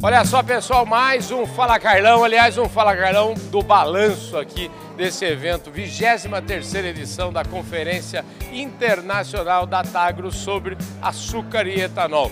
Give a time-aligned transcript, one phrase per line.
[0.00, 5.24] Olha só, pessoal, mais um Fala Carlão, aliás, um Fala Carlão do balanço aqui desse
[5.24, 12.30] evento, 23 edição da Conferência Internacional da Tagro sobre Açúcar e Etanol.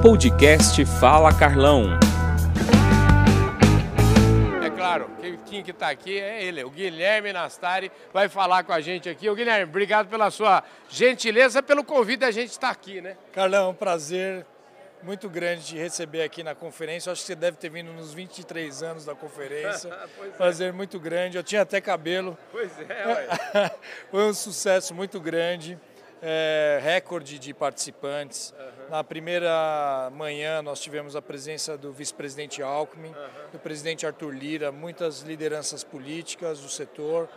[0.00, 1.98] Podcast Fala Carlão.
[5.62, 9.28] Que estar aqui é ele, o Guilherme Nastari, vai falar com a gente aqui.
[9.28, 13.16] O Guilherme, obrigado pela sua gentileza, pelo convite a gente estar aqui, né?
[13.32, 14.46] Carlão, é um prazer
[15.04, 17.08] muito grande te receber aqui na conferência.
[17.08, 19.92] Eu acho que você deve ter vindo nos 23 anos da conferência.
[20.24, 20.28] É.
[20.36, 21.36] prazer muito grande.
[21.36, 22.36] Eu tinha até cabelo.
[22.50, 23.70] Pois é.
[24.10, 25.78] Foi um sucesso muito grande.
[26.26, 28.54] É, recorde de participantes.
[28.88, 33.14] Na primeira manhã nós tivemos a presença do vice-presidente Alckmin,
[33.52, 37.28] do presidente Arthur Lira, muitas lideranças políticas do setor,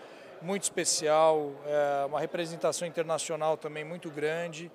[0.42, 4.72] muito especial, é, uma representação internacional também muito grande,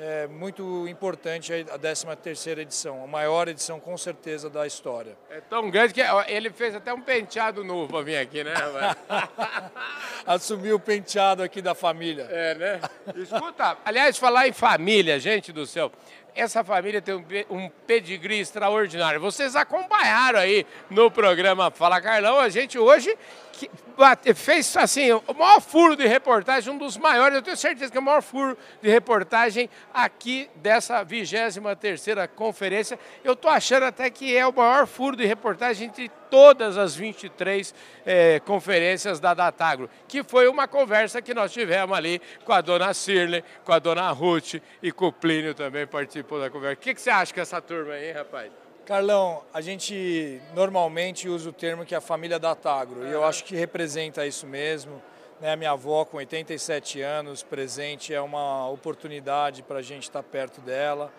[0.00, 5.16] é, muito importante a 13ª edição, a maior edição com certeza da história.
[5.28, 8.54] É tão grande que ele fez até um penteado novo para vir aqui, né?
[10.26, 12.26] Assumiu o penteado aqui da família.
[12.30, 12.80] É, né?
[13.16, 15.90] Escuta, aliás, falar em família, gente do céu,
[16.34, 17.46] essa família tem um, pe-
[17.86, 19.20] pedigree extraordinário.
[19.20, 23.16] Vocês acompanharam aí no programa Fala Carlão, a gente hoje
[23.98, 27.98] bate- fez assim, o maior furo de reportagem, um dos maiores, eu tenho certeza que
[27.98, 32.98] é o maior furo de reportagem aqui dessa 23ª conferência.
[33.24, 37.74] Eu tô achando até que é o maior furo de reportagem entre todas as 23
[38.06, 42.92] eh, conferências da Datagro, que foi uma conversa que nós tivemos ali com a dona
[42.94, 46.74] Cirle, com a dona Ruth e com o Plínio também participou da conversa.
[46.74, 48.67] O que, que você acha com essa turma aí, rapaz?
[48.88, 53.22] Carlão, a gente normalmente usa o termo que é a família da Tagro, e eu
[53.22, 55.02] acho que representa isso mesmo.
[55.42, 55.52] Né?
[55.52, 60.62] A minha avó, com 87 anos, presente, é uma oportunidade para a gente estar perto
[60.62, 61.12] dela.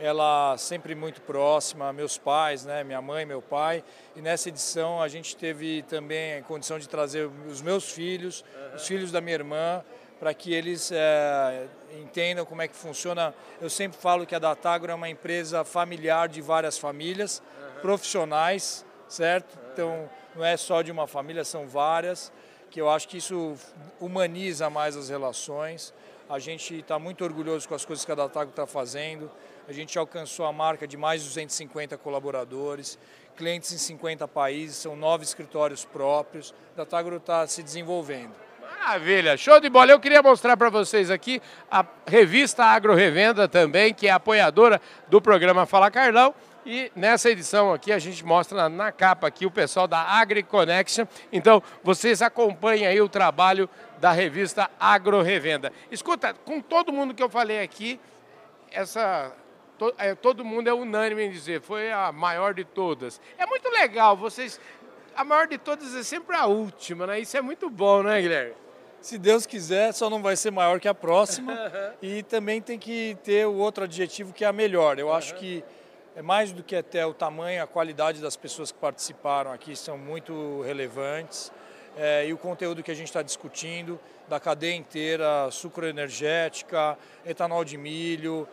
[0.00, 2.82] Ela sempre muito próxima, meus pais, né?
[2.82, 3.84] minha mãe, meu pai.
[4.16, 8.44] E nessa edição a gente teve também a condição de trazer os meus filhos,
[8.74, 9.84] os filhos da minha irmã,
[10.22, 11.66] para que eles eh,
[12.00, 13.34] entendam como é que funciona.
[13.60, 17.42] Eu sempre falo que a Datagro é uma empresa familiar de várias famílias,
[17.80, 19.58] profissionais, certo?
[19.72, 22.32] Então não é só de uma família, são várias,
[22.70, 23.56] que eu acho que isso
[24.00, 25.92] humaniza mais as relações.
[26.30, 29.28] A gente está muito orgulhoso com as coisas que a Datagro está fazendo.
[29.66, 32.96] A gente alcançou a marca de mais de 250 colaboradores,
[33.36, 36.54] clientes em 50 países, são nove escritórios próprios.
[36.74, 38.41] A Datagro está se desenvolvendo.
[38.84, 39.92] Maravilha, show de bola.
[39.92, 45.22] Eu queria mostrar para vocês aqui a revista Agro Revenda também, que é apoiadora do
[45.22, 46.34] programa Fala Carlão.
[46.66, 51.06] E nessa edição aqui a gente mostra na, capa aqui o pessoal da AgriConnection.
[51.32, 53.70] Então vocês acompanhem aí o trabalho
[54.00, 55.72] da revista Agro Revenda.
[55.88, 58.00] Escuta, com todo mundo que eu falei aqui,
[58.72, 59.30] essa
[59.96, 63.20] é, todo mundo é unânime em dizer, foi a maior de todas.
[63.38, 64.60] É muito legal, vocês.
[65.14, 67.20] A maior de todas é sempre a última, né?
[67.20, 68.62] Isso é muito bom, né, Guilherme?
[69.02, 71.52] Se Deus quiser, só não vai ser maior que a próxima.
[72.00, 74.96] e também tem que ter o outro adjetivo que é a melhor.
[74.96, 75.64] Eu acho que
[76.14, 79.98] é mais do que até o tamanho, a qualidade das pessoas que participaram aqui são
[79.98, 81.50] muito relevantes.
[81.96, 83.98] É, e o conteúdo que a gente está discutindo,
[84.28, 86.96] da cadeia inteira, sucroenergética,
[87.26, 88.48] etanol de milho,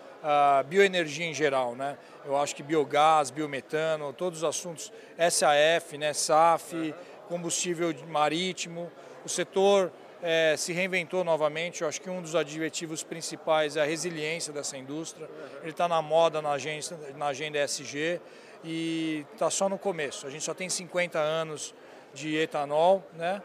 [0.67, 1.95] bioenergia em geral, né?
[2.25, 4.91] Eu acho que biogás, biometano, todos os assuntos,
[5.29, 6.93] SAF, né, SAF,
[7.29, 8.91] combustível marítimo,
[9.23, 9.91] o setor
[10.21, 11.81] eh, se reinventou novamente.
[11.81, 15.29] Eu acho que um dos adjetivos principais é a resiliência dessa indústria.
[15.61, 18.21] Ele está na moda na agenda, na agenda ESG
[18.63, 20.27] e está só no começo.
[20.27, 21.73] A gente só tem 50 anos
[22.13, 23.41] de etanol, né?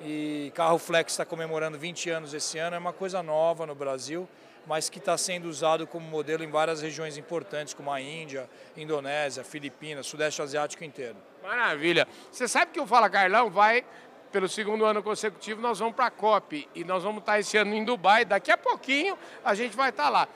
[0.00, 2.76] E carro flex está comemorando 20 anos esse ano.
[2.76, 4.28] É uma coisa nova no Brasil,
[4.66, 9.42] mas que está sendo usado como modelo em várias regiões importantes, como a Índia, Indonésia,
[9.42, 11.16] Filipinas, Sudeste Asiático inteiro.
[11.42, 12.06] Maravilha.
[12.30, 13.84] Você sabe que o Fala Carlão vai,
[14.30, 16.68] pelo segundo ano consecutivo, nós vamos para a COP.
[16.74, 18.24] E nós vamos estar esse ano em Dubai.
[18.24, 20.28] Daqui a pouquinho a gente vai estar lá.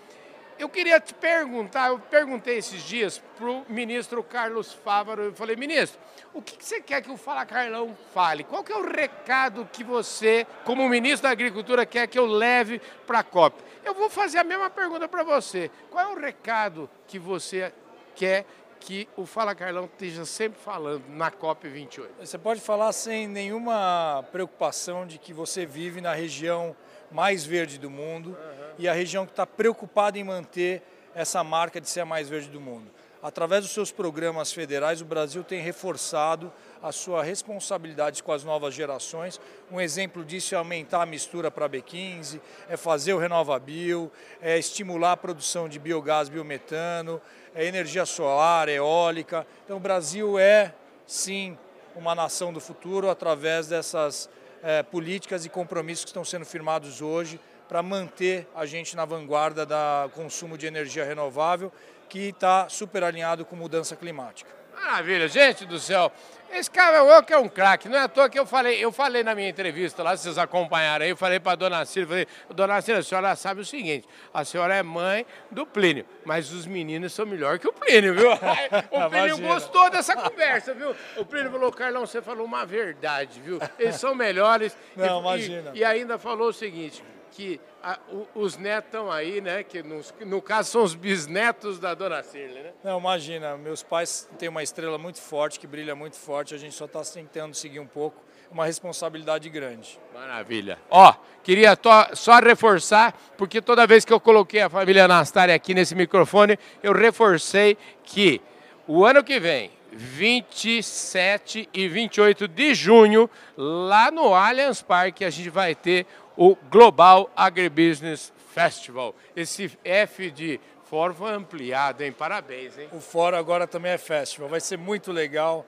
[0.58, 5.56] Eu queria te perguntar, eu perguntei esses dias para o ministro Carlos Fávaro, eu falei,
[5.56, 5.98] ministro,
[6.32, 8.44] o que, que você quer que o Fala Carlão fale?
[8.44, 12.80] Qual que é o recado que você, como ministro da Agricultura, quer que eu leve
[13.06, 13.60] para a COP?
[13.84, 15.70] Eu vou fazer a mesma pergunta para você.
[15.90, 17.72] Qual é o recado que você
[18.14, 18.46] quer
[18.82, 22.08] que o Fala Carlão esteja sempre falando na COP28?
[22.20, 26.74] Você pode falar sem nenhuma preocupação de que você vive na região
[27.10, 28.36] mais verde do mundo
[28.76, 30.82] e a região que está preocupada em manter
[31.14, 32.90] essa marca de ser a mais verde do mundo.
[33.22, 36.52] Através dos seus programas federais, o Brasil tem reforçado
[36.82, 39.40] a sua responsabilidade com as novas gerações.
[39.70, 44.10] Um exemplo disso é aumentar a mistura para B15, é fazer o RenovaBio,
[44.40, 47.20] é estimular a produção de biogás, biometano,
[47.54, 49.46] é energia solar, eólica.
[49.64, 50.74] Então o Brasil é,
[51.06, 51.56] sim,
[51.94, 54.28] uma nação do futuro através dessas
[54.64, 57.38] é, políticas e compromissos que estão sendo firmados hoje
[57.68, 61.72] para manter a gente na vanguarda do consumo de energia renovável,
[62.08, 64.50] que está super alinhado com mudança climática.
[64.74, 66.12] Maravilha, gente do céu.
[66.52, 68.92] Esse cara é que é um craque, não é à toa que eu falei, eu
[68.92, 72.26] falei na minha entrevista lá, vocês acompanharam aí, eu falei para a dona Cira, falei,
[72.50, 76.66] dona Cira, a senhora sabe o seguinte, a senhora é mãe do Plínio, mas os
[76.66, 78.32] meninos são melhor que o Plínio, viu?
[78.90, 80.94] o Plínio gostou dessa conversa, viu?
[81.16, 83.58] O Plínio falou, Carlão, você falou uma verdade, viu?
[83.78, 84.76] Eles são melhores.
[84.94, 85.70] Não, e, imagina.
[85.72, 89.62] E, e ainda falou o seguinte, que a, o, os netos estão aí, né?
[89.62, 92.70] Que nos, no caso são os bisnetos da dona Cirle, né?
[92.84, 96.74] Não, imagina, meus pais têm uma estrela muito forte, que brilha muito forte, a gente
[96.74, 99.98] só está tentando seguir um pouco, uma responsabilidade grande.
[100.14, 100.78] Maravilha.
[100.90, 101.76] Ó, queria
[102.14, 106.92] só reforçar, porque toda vez que eu coloquei a família Anastária aqui nesse microfone, eu
[106.92, 108.40] reforcei que
[108.86, 115.50] o ano que vem, 27 e 28 de junho, lá no Allianz Parque, a gente
[115.50, 116.06] vai ter
[116.36, 119.14] o Global Agribusiness Festival.
[119.34, 122.12] Esse F de fórum foi ampliado, hein?
[122.12, 122.88] Parabéns, hein?
[122.92, 125.64] O fórum agora também é festival, vai ser muito legal.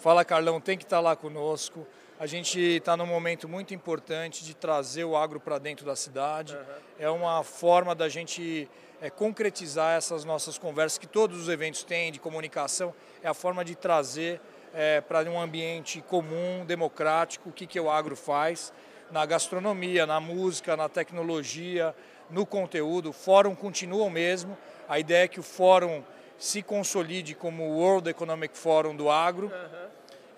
[0.00, 1.86] Fala Carlão, tem que estar lá conosco.
[2.20, 6.54] A gente está num momento muito importante de trazer o agro para dentro da cidade.
[6.54, 6.62] Uhum.
[6.98, 8.68] É uma forma da gente
[9.00, 12.92] é, concretizar essas nossas conversas que todos os eventos têm de comunicação.
[13.22, 14.40] É a forma de trazer
[14.74, 18.72] é, para um ambiente comum, democrático, o que, que o agro faz
[19.10, 21.94] na gastronomia, na música, na tecnologia,
[22.30, 23.10] no conteúdo.
[23.10, 24.56] O fórum continua o mesmo.
[24.88, 26.02] A ideia é que o fórum
[26.38, 29.46] se consolide como o World Economic Forum do agro.
[29.46, 29.88] Uhum.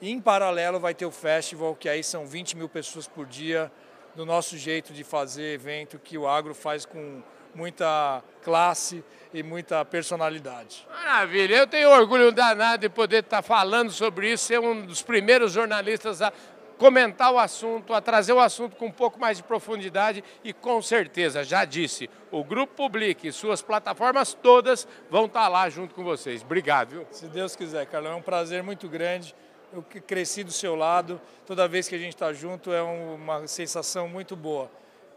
[0.00, 3.70] E em paralelo vai ter o festival, que aí são 20 mil pessoas por dia,
[4.14, 7.22] do nosso jeito de fazer evento, que o agro faz com
[7.54, 10.86] muita classe e muita personalidade.
[10.88, 15.52] Maravilha, eu tenho orgulho danado de poder estar falando sobre isso, ser um dos primeiros
[15.52, 16.32] jornalistas a
[16.80, 20.80] comentar o assunto, a trazer o assunto com um pouco mais de profundidade e com
[20.80, 26.02] certeza, já disse, o Grupo Public e suas plataformas todas vão estar lá junto com
[26.02, 26.40] vocês.
[26.42, 27.06] Obrigado, viu?
[27.10, 29.34] Se Deus quiser, Carlão, é um prazer muito grande.
[29.70, 34.08] Eu cresci do seu lado, toda vez que a gente está junto é uma sensação
[34.08, 34.70] muito boa.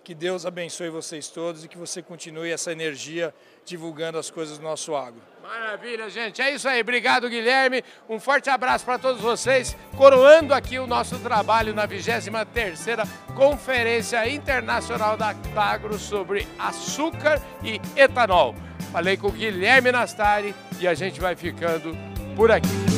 [0.03, 3.33] Que Deus abençoe vocês todos e que você continue essa energia
[3.65, 5.21] divulgando as coisas do nosso agro.
[5.41, 6.41] Maravilha, gente.
[6.41, 6.81] É isso aí.
[6.81, 7.83] Obrigado, Guilherme.
[8.09, 9.75] Um forte abraço para todos vocês.
[9.95, 18.53] Coroando aqui o nosso trabalho na 23ª Conferência Internacional da Agro sobre açúcar e etanol.
[18.91, 21.95] Falei com o Guilherme Nastari e a gente vai ficando
[22.35, 22.92] por aqui.